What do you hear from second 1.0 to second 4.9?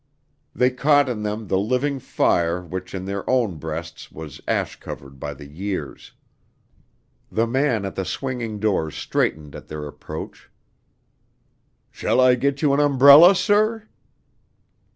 in them the living fire which in their own breasts was ash